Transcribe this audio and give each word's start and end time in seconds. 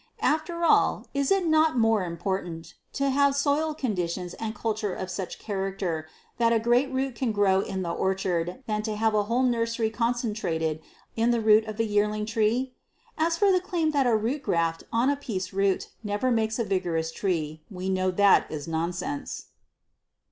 After 0.23 0.63
all, 0.65 1.05
is 1.13 1.29
it 1.29 1.45
not 1.45 1.77
more 1.77 2.03
important 2.03 2.73
to 2.93 3.11
have 3.11 3.35
soil 3.35 3.75
conditions 3.75 4.33
and 4.33 4.55
culture 4.55 4.95
of 4.95 5.11
such 5.11 5.37
character 5.37 6.07
that 6.39 6.51
a 6.51 6.57
great 6.57 6.91
root 6.91 7.13
can 7.13 7.31
grow 7.31 7.59
in 7.59 7.83
the 7.83 7.91
orchard 7.91 8.63
than 8.65 8.81
to 8.81 8.95
have 8.95 9.13
a 9.13 9.25
whole 9.25 9.43
nursery 9.43 9.91
concentrated 9.91 10.81
in 11.15 11.29
the 11.29 11.39
root 11.39 11.65
of 11.65 11.77
the 11.77 11.85
yearling 11.85 12.25
tree? 12.25 12.73
As 13.15 13.37
for 13.37 13.51
the 13.51 13.61
claim 13.61 13.91
that 13.91 14.07
a 14.07 14.15
root 14.17 14.41
graft 14.41 14.83
on 14.91 15.11
a 15.11 15.15
piece 15.15 15.53
root 15.53 15.91
never 16.03 16.31
makes 16.31 16.57
a 16.57 16.63
vigorous 16.63 17.11
tree, 17.11 17.61
we 17.69 17.87
know 17.87 18.09
that 18.09 18.49
is 18.51 18.67
nonsense. 18.67 19.49